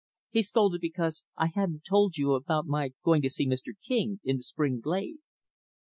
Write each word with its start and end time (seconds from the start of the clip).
He 0.31 0.41
scolded 0.41 0.81
because 0.81 1.21
I 1.37 1.51
hadn't 1.53 1.83
told 1.83 2.17
you 2.17 2.33
about 2.33 2.65
my 2.65 2.93
going 3.03 3.21
to 3.21 3.29
see 3.29 3.45
Mr. 3.47 3.73
King, 3.87 4.19
in 4.23 4.37
the 4.37 4.41
spring 4.41 4.79
glade." 4.79 5.19